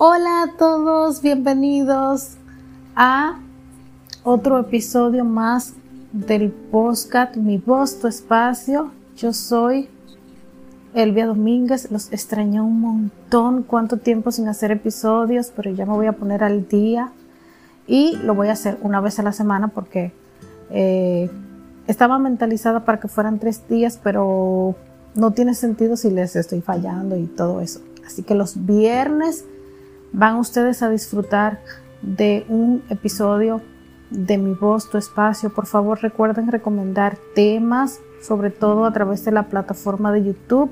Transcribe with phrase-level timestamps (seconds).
[0.00, 2.36] Hola a todos, bienvenidos
[2.94, 3.40] a
[4.22, 5.74] otro episodio más
[6.12, 8.92] del podcast Mi Voz, Tu Espacio.
[9.16, 9.88] Yo soy
[10.94, 16.06] Elvia Domínguez, los extrañé un montón, cuánto tiempo sin hacer episodios, pero ya me voy
[16.06, 17.10] a poner al día
[17.88, 20.12] y lo voy a hacer una vez a la semana porque
[20.70, 21.28] eh,
[21.88, 24.76] estaba mentalizada para que fueran tres días, pero
[25.16, 27.80] no tiene sentido si les estoy fallando y todo eso.
[28.06, 29.44] Así que los viernes
[30.12, 31.60] van ustedes a disfrutar
[32.02, 33.60] de un episodio
[34.10, 35.50] de Mi Voz, Tu Espacio.
[35.50, 40.70] Por favor, recuerden recomendar temas, sobre todo a través de la plataforma de YouTube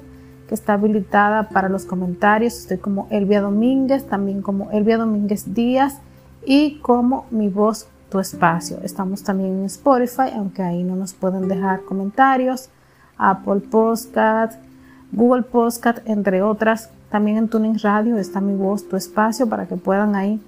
[0.48, 2.56] que está habilitada para los comentarios.
[2.58, 6.00] Estoy como Elvia Domínguez, también como Elvia Domínguez Díaz
[6.44, 8.78] y como Mi Voz, Tu Espacio.
[8.82, 12.70] Estamos también en Spotify, aunque ahí no nos pueden dejar comentarios.
[13.18, 14.60] Apple Podcast,
[15.10, 19.76] Google Podcast, entre otras también en Tuning Radio está mi voz, tu espacio, para que
[19.76, 20.40] puedan ahí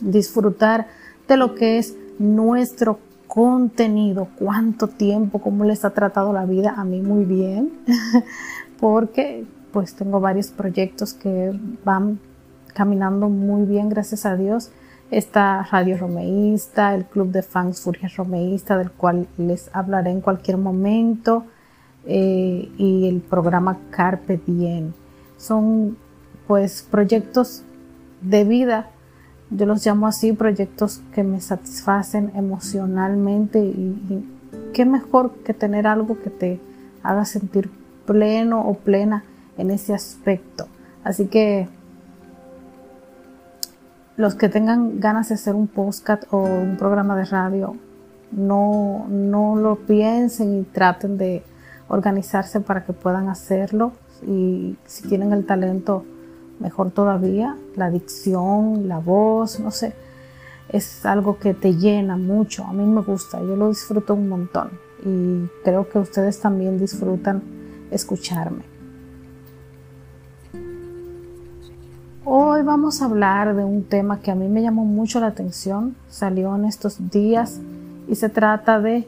[0.00, 0.86] disfrutar
[1.26, 6.84] de lo que es nuestro contenido, cuánto tiempo, cómo les ha tratado la vida a
[6.84, 7.72] mí muy bien,
[8.80, 11.52] porque pues tengo varios proyectos que
[11.84, 12.20] van
[12.72, 14.70] caminando muy bien, gracias a Dios.
[15.10, 20.56] Está Radio Romeísta, el Club de Fans Furia Romeísta, del cual les hablaré en cualquier
[20.56, 21.44] momento,
[22.06, 24.92] eh, y el programa Carpe Diem
[25.36, 25.96] son
[26.46, 27.62] pues proyectos
[28.20, 28.90] de vida,
[29.50, 34.32] yo los llamo así, proyectos que me satisfacen emocionalmente y,
[34.72, 36.60] qué mejor que tener algo que te
[37.02, 37.70] haga sentir
[38.04, 39.24] pleno o plena
[39.56, 40.68] en ese aspecto.
[41.02, 41.68] Así que
[44.16, 47.76] los que tengan ganas de hacer un podcast o un programa de radio,
[48.32, 51.42] no, no lo piensen y traten de
[51.88, 53.92] organizarse para que puedan hacerlo.
[54.26, 56.04] Y si tienen el talento,
[56.60, 59.94] mejor todavía, la dicción, la voz, no sé,
[60.68, 64.70] es algo que te llena mucho, a mí me gusta, yo lo disfruto un montón.
[65.04, 67.42] Y creo que ustedes también disfrutan
[67.90, 68.64] escucharme.
[72.24, 75.94] Hoy vamos a hablar de un tema que a mí me llamó mucho la atención,
[76.08, 77.60] salió en estos días
[78.08, 79.06] y se trata de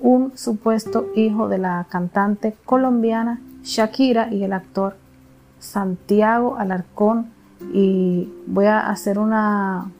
[0.00, 4.96] un supuesto hijo de la cantante colombiana Shakira y el actor
[5.58, 7.26] Santiago Alarcón.
[7.72, 9.90] Y voy a hacer una,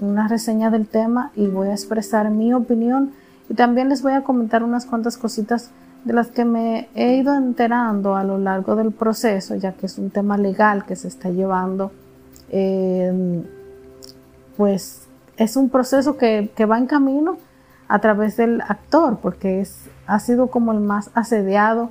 [0.00, 3.12] una reseña del tema y voy a expresar mi opinión.
[3.48, 5.70] Y también les voy a comentar unas cuantas cositas
[6.04, 9.98] de las que me he ido enterando a lo largo del proceso, ya que es
[9.98, 11.90] un tema legal que se está llevando,
[12.50, 13.42] em,
[14.56, 17.38] pues es un proceso que, que, va en camino
[17.88, 21.90] a través del actor, porque es, ha sido como el más asediado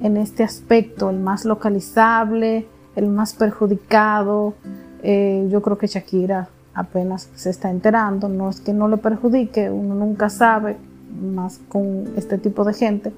[0.00, 4.54] en este aspecto, el más localizable, el más perjudicado.
[5.02, 9.70] Eh, yo creo que Shakira apenas se está enterando, no es que no le perjudique,
[9.70, 10.76] uno nunca sabe
[11.20, 13.12] más con este tipo de gente,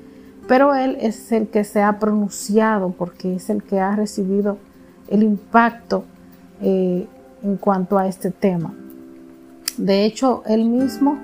[0.46, 4.58] pero él es el que se ha pronunciado porque es el que ha recibido
[5.08, 6.04] el impacto
[6.62, 7.06] eh,
[7.42, 8.74] en cuanto a este tema.
[9.76, 11.18] De hecho, él mismo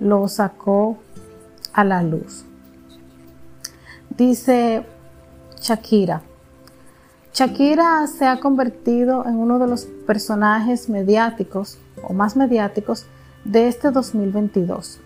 [0.00, 0.98] lo sacó
[1.72, 2.44] a la luz.
[4.16, 4.84] Dice
[5.60, 6.22] Shakira.
[7.32, 13.06] Shakira se ha convertido en uno de los personajes mediáticos o más mediáticos
[13.44, 15.00] de este 2022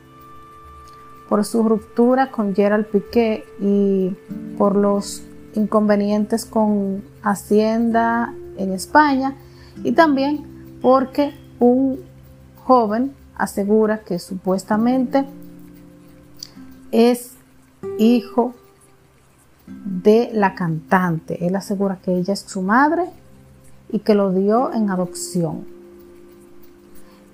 [1.30, 4.10] por su ruptura con Gerald Piqué y
[4.58, 5.22] por los
[5.54, 9.36] inconvenientes con Hacienda en España
[9.84, 12.00] y también porque un
[12.56, 13.12] joven
[13.42, 15.24] asegura que supuestamente
[16.92, 17.34] es
[17.98, 18.54] hijo
[19.66, 21.46] de la cantante.
[21.46, 23.04] Él asegura que ella es su madre
[23.90, 25.64] y que lo dio en adopción.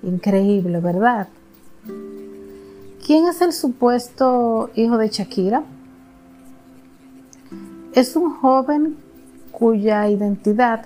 [0.03, 1.27] Increíble, ¿verdad?
[3.05, 5.63] ¿Quién es el supuesto hijo de Shakira?
[7.93, 8.97] Es un joven
[9.51, 10.85] cuya identidad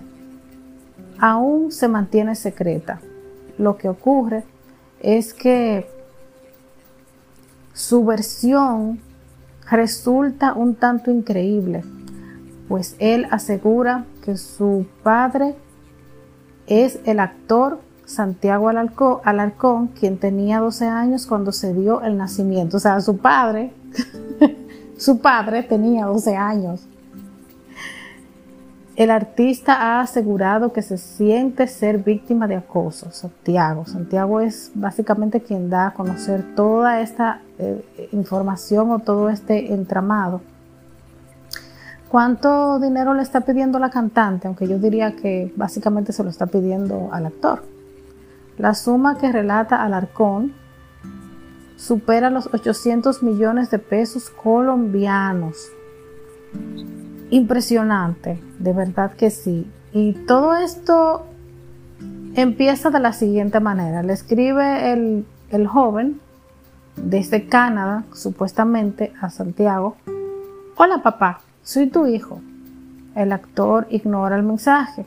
[1.19, 3.01] aún se mantiene secreta.
[3.57, 4.43] Lo que ocurre
[5.01, 5.87] es que
[7.73, 8.99] su versión
[9.69, 11.83] resulta un tanto increíble,
[12.67, 15.55] pues él asegura que su padre
[16.67, 22.77] es el actor Santiago Alarcón, quien tenía 12 años cuando se dio el nacimiento.
[22.77, 23.73] O sea, su padre,
[24.97, 26.87] su padre tenía 12 años.
[29.01, 33.09] El artista ha asegurado que se siente ser víctima de acoso.
[33.09, 33.87] Santiago.
[33.87, 40.41] Santiago es básicamente quien da a conocer toda esta eh, información o todo este entramado.
[42.09, 44.45] ¿Cuánto dinero le está pidiendo la cantante?
[44.45, 47.63] Aunque yo diría que básicamente se lo está pidiendo al actor.
[48.59, 50.53] La suma que relata Alarcón
[51.75, 55.71] supera los 800 millones de pesos colombianos.
[57.31, 59.65] Impresionante, de verdad que sí.
[59.93, 61.25] Y todo esto
[62.35, 64.03] empieza de la siguiente manera.
[64.03, 66.19] Le escribe el, el joven
[66.97, 69.95] desde Canadá, supuestamente, a Santiago.
[70.75, 72.41] Hola papá, soy tu hijo.
[73.15, 75.05] El actor ignora el mensaje.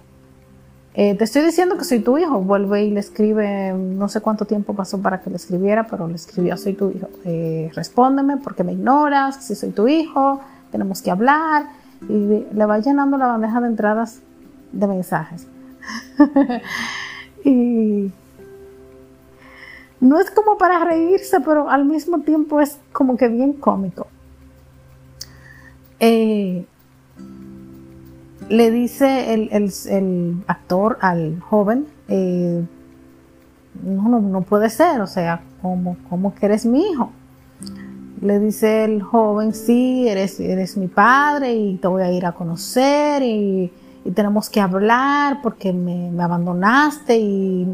[0.94, 2.40] Eh, te estoy diciendo que soy tu hijo.
[2.40, 6.14] Vuelve y le escribe, no sé cuánto tiempo pasó para que le escribiera, pero le
[6.14, 7.08] escribió, soy tu hijo.
[7.26, 10.40] Eh, respóndeme porque me ignoras, si soy tu hijo,
[10.70, 11.83] tenemos que hablar.
[12.08, 14.20] Y le va llenando la bandeja de entradas
[14.72, 15.46] de mensajes.
[17.44, 18.10] y
[20.00, 24.06] no es como para reírse, pero al mismo tiempo es como que bien cómico.
[26.00, 26.66] Eh,
[28.48, 32.64] le dice el, actor al joven, eh,
[33.82, 37.10] no, no, puede ser, o sea, ¿cómo, que eres mi hijo?
[38.24, 42.32] Le dice el joven, sí, eres, eres mi padre y te voy a ir a
[42.32, 43.70] conocer y,
[44.14, 47.66] tenemos que hablar porque me, abandonaste y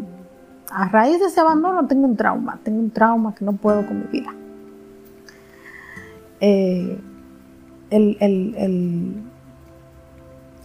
[0.70, 3.98] a raíz de ese abandono tengo un trauma, tengo un trauma que no puedo con
[3.98, 4.32] mi vida.
[6.40, 6.98] Eh,
[7.90, 9.24] el,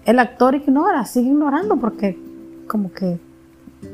[0.05, 2.17] el actor ignora, sigue ignorando porque
[2.67, 3.19] como que,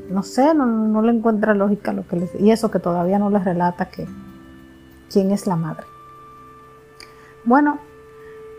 [0.10, 3.40] no sé, no, le encuentra lógica lo que le Y eso que todavía no le
[3.40, 4.06] relata que
[5.12, 5.86] quién es la madre.
[7.44, 7.80] Bueno,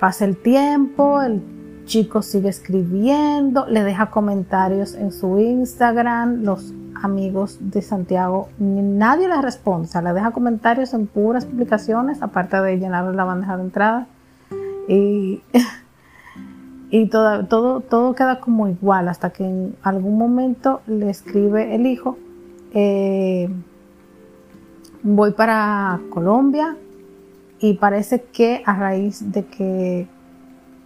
[0.00, 1.42] pasa el tiempo, el
[1.84, 6.72] chico sigue escribiendo, le deja comentarios en su Instagram, los
[7.02, 13.16] amigos de Santiago, nadie le responde, le deja comentarios en puras publicaciones, aparte de llenarle
[13.16, 14.06] la bandeja de entrada.
[14.88, 15.42] Y
[16.92, 21.86] y todo, todo, todo queda como igual hasta que en algún momento le escribe el
[21.86, 22.18] hijo,
[22.74, 23.48] eh,
[25.02, 26.76] voy para Colombia
[27.58, 30.06] y parece que a raíz de que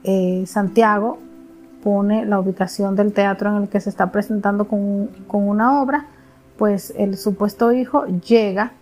[0.05, 1.19] eh, Santiago
[1.83, 6.07] pone la ubicación del teatro en el que se está presentando con, una obra,
[6.59, 8.73] pues el supuesto hijo llega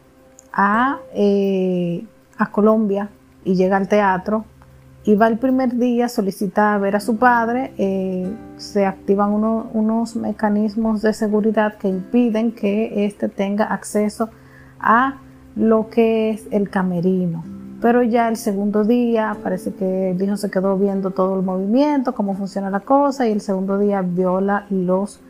[0.53, 2.05] a, eh,
[2.39, 3.11] a Colombia
[3.45, 4.45] y llega al teatro
[5.05, 11.03] y va el primer día, solicita ver a su padre, eh, se activan unos mecanismos
[11.03, 14.44] de seguridad que impiden que éste tenga acceso a
[15.57, 17.45] lo que es el camerino.
[17.81, 22.15] Pero ya el segundo día parece que el hijo se quedó viendo todo el movimiento,
[22.15, 25.21] cómo funciona la cosa, y el segundo día viola los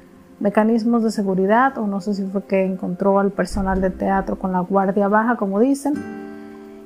[0.41, 4.52] mecanismos de seguridad, o no sé si fue que encontró al personal de teatro con
[4.52, 5.94] la guardia baja, como dicen,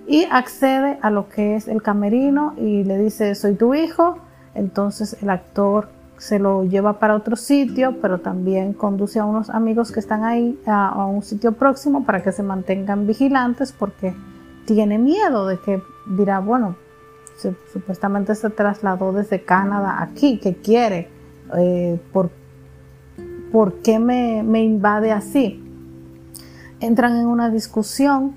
[0.07, 4.17] y accede a lo que es el camerino y le dice soy tu hijo,
[4.55, 5.89] entonces el actor
[6.19, 10.59] se lo lleva para otro sitio, pero también conduce a unos amigos que están ahí
[10.67, 14.15] a, un sitio próximo para que se mantengan vigilantes porque
[14.67, 16.77] tiene miedo de que dirá, bueno,
[17.73, 21.09] supuestamente se trasladó desde Canadá aquí, que quiere?
[21.57, 22.31] Eh, ¿por,
[23.53, 25.65] ¿Por qué me, me invade así?
[26.81, 28.37] Entran en una discusión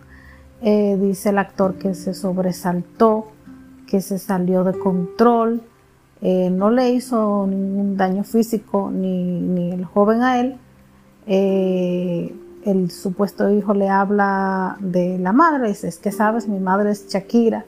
[0.63, 3.31] eh, dice el actor que se sobresaltó,
[3.87, 5.63] que se salió de control,
[6.21, 10.57] eh, no le hizo ningún daño físico ni, el joven a él.
[11.27, 12.35] Eh,
[12.65, 17.07] el supuesto hijo le habla de la madre, dice, es que sabes, mi madre es
[17.07, 17.65] Shakira,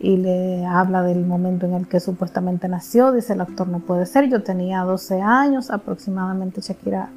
[0.00, 4.06] y le habla del momento en el que supuestamente nació, dice el actor, no puede
[4.06, 7.10] ser, yo tenía 12 años, aproximadamente Shakira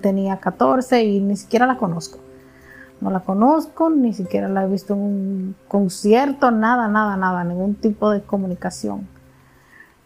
[0.00, 2.18] tenía 14 y ni siquiera la conozco.
[3.00, 7.74] No la conozco, ni siquiera la he visto en un concierto, nada, nada, nada, ningún
[7.74, 9.08] tipo de comunicación.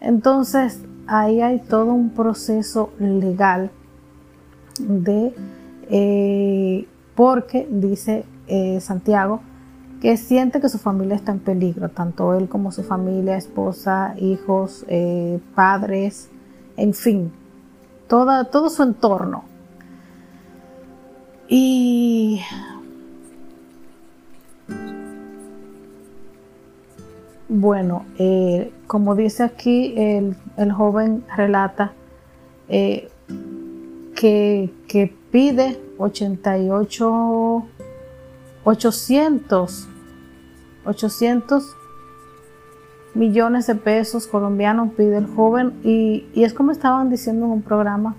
[0.07, 3.73] Entonces, ahí hay todo un proceso legal
[4.79, 5.35] de,
[5.91, 6.87] eh,
[7.17, 9.41] porque dice eh, Santiago,
[10.01, 14.85] que siente que su familia está en peligro, tanto él como su familia, esposa, hijos,
[14.87, 16.31] eh, padres,
[16.77, 17.33] en fin,
[18.07, 19.43] toda, todo su entorno.
[21.49, 22.43] Y
[27.49, 31.93] Bueno, eh, como dice aquí, el, joven relata
[32.69, 33.09] eh,
[34.17, 37.67] que, pide 88,
[38.65, 39.89] 800,
[40.87, 41.77] 800
[43.15, 47.63] millones de pesos colombianos pide el joven y, y es como estaban diciendo en un
[47.63, 48.17] programa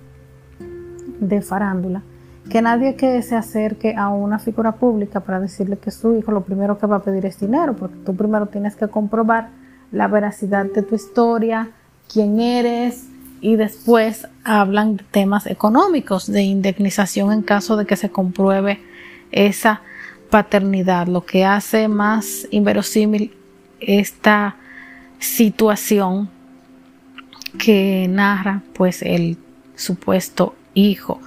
[1.19, 2.01] de farándula
[2.49, 6.43] que nadie que se acerque a una figura pública para decirle que su hijo lo
[6.43, 9.49] primero que va a pedir es dinero, porque tú primero tienes que comprobar
[9.91, 11.71] la veracidad de tu historia,
[12.11, 13.05] quién eres
[13.41, 18.79] y después hablan de temas económicos, de indemnización en caso de que se compruebe
[19.31, 19.81] esa
[20.29, 23.33] paternidad, lo que hace más inverosímil
[23.79, 24.55] esta
[25.19, 26.29] situación
[27.57, 29.37] que narra pues el
[29.75, 31.19] supuesto hijo.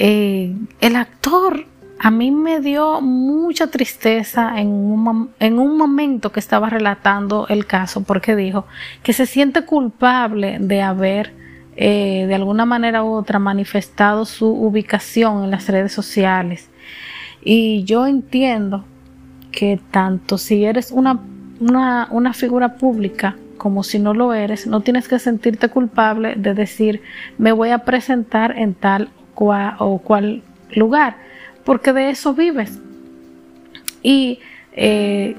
[0.00, 1.66] Eh, el actor
[1.98, 7.66] a mí me dio mucha tristeza en un, en un, momento que estaba relatando el
[7.66, 8.64] caso porque dijo
[9.02, 11.32] que se siente culpable de haber
[11.74, 16.70] eh, de alguna manera u otra manifestado su ubicación en las redes sociales.
[17.42, 18.84] Y yo entiendo
[19.50, 21.18] que tanto si eres una,
[21.58, 26.54] una, una figura pública como si no lo eres, no tienes que sentirte culpable de
[26.54, 27.02] decir
[27.36, 31.28] me voy a presentar en tal o cual lugar
[31.68, 32.78] porque de eso vives.
[34.02, 34.38] Y
[34.72, 35.36] eh,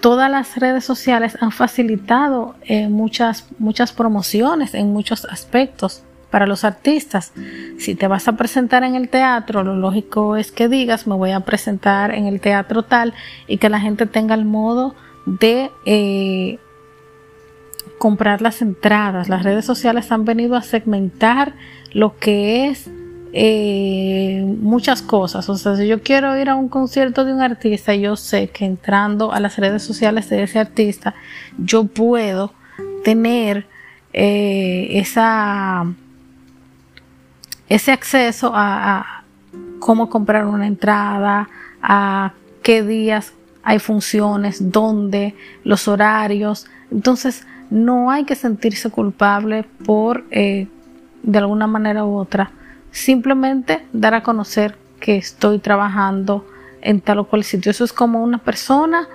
[0.00, 6.64] todas las redes sociales han facilitado eh, muchas, muchas promociones en muchos aspectos para los
[6.64, 7.34] artistas.
[7.78, 11.32] Si te vas a presentar en el teatro, lo lógico es que digas, me voy
[11.32, 13.12] a presentar en el teatro tal
[13.46, 14.94] y que la gente tenga el modo
[15.26, 16.58] de eh,
[17.98, 19.28] comprar las entradas.
[19.28, 21.52] Las redes sociales han venido a segmentar
[21.92, 22.88] lo que es
[23.32, 25.48] eh, muchas cosas.
[25.48, 28.64] O sea, si yo quiero ir a un concierto de un artista, yo sé que
[28.64, 31.14] entrando a las redes sociales de ese artista,
[31.58, 32.52] yo puedo
[33.04, 33.66] tener
[34.12, 35.86] eh, esa,
[37.68, 39.24] ese acceso a, a
[39.78, 41.48] cómo comprar una entrada,
[41.82, 42.32] a
[42.62, 43.32] qué días
[43.62, 45.34] hay funciones, dónde,
[45.64, 46.66] los horarios.
[46.90, 50.66] Entonces, no hay que sentirse culpable por, eh,
[51.22, 52.50] de alguna manera u otra,
[52.90, 56.46] simplemente dar a conocer que estoy trabajando
[56.82, 57.70] en tal o cual sitio.
[57.70, 59.08] Eso es como una persona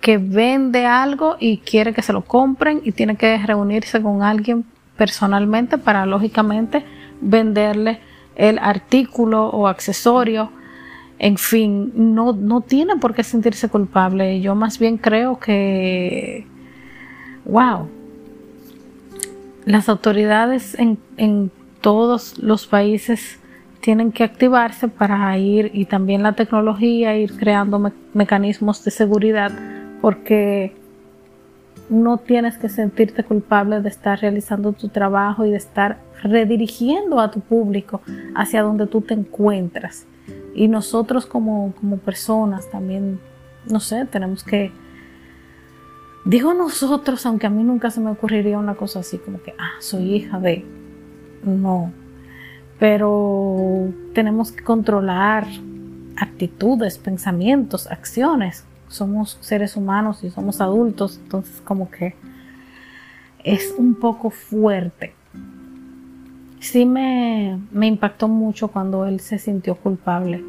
[0.00, 4.64] que vende algo y quiere que se lo compren y tiene que reunirse con alguien
[4.96, 6.84] personalmente para lógicamente
[7.20, 8.00] venderle
[8.36, 10.50] el artículo o accesorio.
[11.18, 14.40] En fin, no, no tiene por qué sentirse culpable.
[14.40, 16.46] Yo más bien creo que,
[17.44, 17.88] wow,
[19.64, 23.38] las autoridades en, en todos los países
[23.80, 29.52] tienen que activarse para ir y también la tecnología, ir creando mecanismos de seguridad
[30.00, 30.74] porque
[31.88, 37.30] no tienes que sentirte culpable de estar realizando tu trabajo y de estar redirigiendo a
[37.30, 38.02] tu público
[38.34, 40.06] hacia donde tú te encuentras.
[40.54, 43.20] Y nosotros como, como personas también,
[43.70, 44.72] no sé, tenemos que...
[46.24, 49.76] Digo nosotros, aunque a mí nunca se me ocurriría una cosa así como que, ah,
[49.78, 50.66] soy hija de
[51.42, 51.92] no.
[52.78, 55.46] Pero tenemos que controlar
[56.16, 58.64] actitudes, pensamientos, acciones.
[58.88, 62.14] Somos seres humanos y somos adultos, entonces como que
[63.44, 65.14] es un poco fuerte.
[66.60, 70.42] Sí me, me impactó mucho cuando él se sintió culpable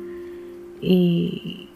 [0.82, 1.70] y,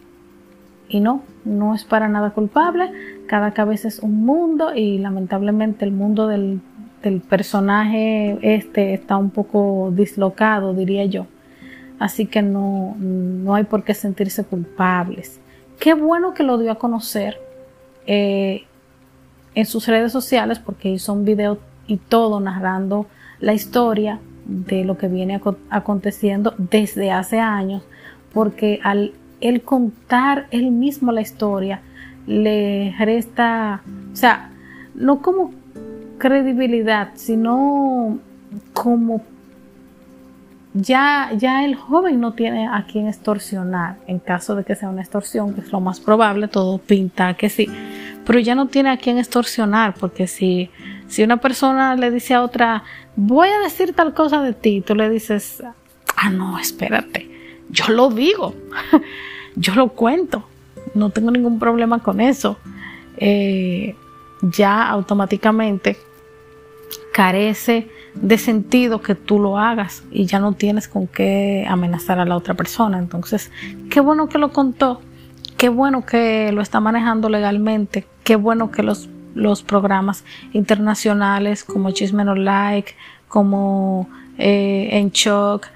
[0.88, 2.90] y no, no es para nada culpable.
[3.26, 6.60] Cada cabeza es un mundo y lamentablemente el mundo del
[7.08, 11.26] el personaje este está un poco dislocado, diría yo.
[11.98, 15.40] Así que no, no hay por qué sentirse culpables.
[15.78, 17.38] Qué bueno que lo dio a conocer
[18.06, 18.64] eh,
[19.54, 23.06] en sus redes sociales porque hizo un video y todo narrando
[23.40, 27.82] la historia de lo que viene aconteciendo desde hace años,
[28.32, 31.82] porque al él contar él mismo la historia,
[32.26, 33.82] le resta,
[34.12, 34.50] o sea,
[34.94, 35.52] no como
[36.18, 38.18] credibilidad, sino
[38.72, 39.22] como
[40.74, 45.02] ya, ya el joven no tiene a quien extorsionar, en caso de que sea una
[45.02, 47.68] extorsión, que es lo más probable, todo pinta que sí,
[48.26, 50.70] pero ya no tiene a quien extorsionar, porque si,
[51.06, 52.82] si una persona le dice a otra,
[53.14, 55.62] voy a decir tal cosa de ti, tú le dices,
[56.16, 57.30] ah, no, espérate,
[57.70, 58.54] yo lo digo,
[59.56, 60.44] yo lo cuento,
[60.94, 62.58] no tengo ningún problema con eso.
[63.16, 63.94] Eh,
[64.42, 65.96] ya automáticamente
[67.14, 72.24] carece de sentido que tú lo hagas y ya no tienes con qué amenazar a
[72.24, 72.98] la otra persona.
[72.98, 73.52] Entonces,
[73.88, 75.00] qué bueno que lo contó,
[75.56, 81.92] qué bueno que lo está manejando legalmente, qué bueno que los, los programas internacionales como
[81.92, 82.94] Chisme No Like,
[83.28, 85.68] como eh, En Shock,